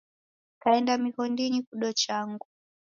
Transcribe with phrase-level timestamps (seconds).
[0.61, 2.45] Kaenda mighondinyi kudo changu.